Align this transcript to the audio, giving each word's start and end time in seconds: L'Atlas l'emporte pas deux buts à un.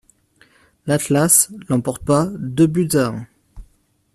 L'Atlas 0.87 1.51
l'emporte 1.69 2.03
pas 2.03 2.25
deux 2.39 2.65
buts 2.65 2.89
à 2.93 3.09
un. 3.09 3.27